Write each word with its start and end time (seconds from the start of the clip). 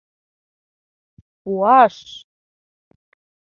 —Пуаш! 1.41 1.95